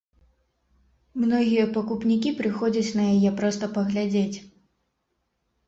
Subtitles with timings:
[1.25, 4.37] Многія пакупнікі прыходзяць на яе проста паглядзець.